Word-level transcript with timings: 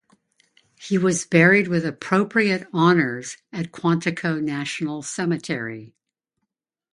He 0.79 0.97
was 0.97 1.25
buried 1.27 1.67
with 1.67 1.85
appropriate 1.85 2.65
honors 2.73 3.37
at 3.53 3.71
Quantico 3.71 4.41
National 4.43 5.03
Cemetery. 5.03 5.93